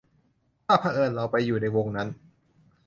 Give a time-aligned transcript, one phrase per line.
[0.65, 2.07] ถ้าเผอิญเราไปอยู่ในวงนั้น